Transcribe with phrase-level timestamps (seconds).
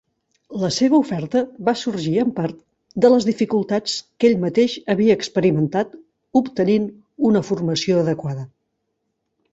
[0.61, 2.57] La seva oferta va sorgir en part
[3.05, 5.95] de les dificultats que ell mateix havia experimentat
[6.43, 6.89] obtenint
[7.31, 8.49] una formació adequada.